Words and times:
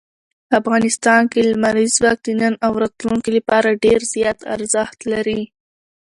افغانستان 0.59 1.21
کې 1.31 1.39
لمریز 1.51 1.91
ځواک 1.97 2.17
د 2.25 2.27
نن 2.41 2.53
او 2.65 2.71
راتلونکي 2.83 3.31
لپاره 3.37 3.79
ډېر 3.83 3.99
زیات 4.13 4.39
ارزښت 4.55 4.99
لري. 5.11 5.41